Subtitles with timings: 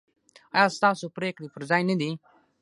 [0.55, 2.11] ایا ستاسو پریکړې پر ځای نه دي؟